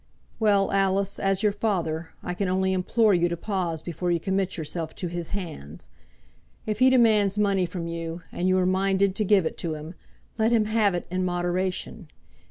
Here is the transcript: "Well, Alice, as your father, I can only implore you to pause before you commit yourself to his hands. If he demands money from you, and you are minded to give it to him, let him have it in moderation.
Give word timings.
"Well, 0.39 0.71
Alice, 0.71 1.19
as 1.19 1.43
your 1.43 1.51
father, 1.51 2.09
I 2.23 2.33
can 2.33 2.47
only 2.47 2.73
implore 2.73 3.13
you 3.13 3.29
to 3.29 3.37
pause 3.37 3.83
before 3.83 4.09
you 4.09 4.19
commit 4.19 4.57
yourself 4.57 4.95
to 4.95 5.07
his 5.09 5.29
hands. 5.29 5.89
If 6.65 6.79
he 6.79 6.89
demands 6.89 7.37
money 7.37 7.67
from 7.67 7.85
you, 7.85 8.23
and 8.31 8.49
you 8.49 8.57
are 8.57 8.65
minded 8.65 9.13
to 9.13 9.23
give 9.23 9.45
it 9.45 9.59
to 9.59 9.75
him, 9.75 9.93
let 10.39 10.51
him 10.51 10.65
have 10.65 10.95
it 10.95 11.05
in 11.11 11.23
moderation. 11.23 12.07